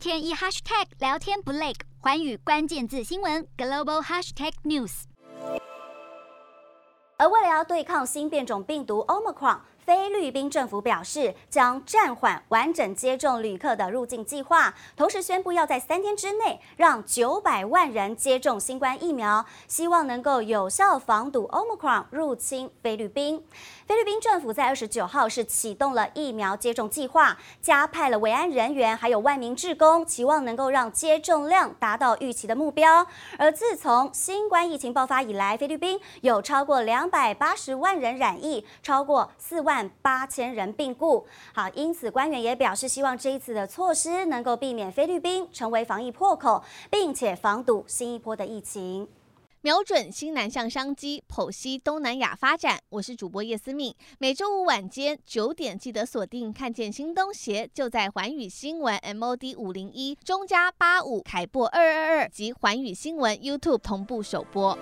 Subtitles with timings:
[0.00, 5.02] 天一 hashtag 聊天不累，环宇关键字新闻 global hashtag news。
[7.18, 9.58] 而为了要对抗新变种病毒 Omicron。
[9.84, 23.44] 菲律宾政府表示将暂缓完整接种旅客的入境计划，同时宣布要在三天之内让九百万人接种新冠疫苗，希望能够有效防堵 Omicron 入侵菲律宾。
[23.86, 33.04] 菲律宾政府在二十九号是启动了疫苗接种计划，加派了维安人员，还有万名志工，期望能够让接种量达到预期的目标。
[33.36, 41.24] 而自从新冠疫情爆发以来，菲律宾有超过两百八十万人染疫，超过四万万八千人病故。
[41.54, 49.06] 好，因此官员也表示，希望这一次的措施能够避免菲律宾成为防疫破口，并且防堵新一波的疫情。
[49.60, 52.80] 瞄准新南向商机，剖析东南亚发展。
[52.88, 56.52] 我是主播叶思敏，每周五晚间九点记得锁定。
[56.52, 64.76] 看见新东协就在环宇新闻 MOD 五零一中加八五凯播二二二及环宇新闻 YouTube 同步首播。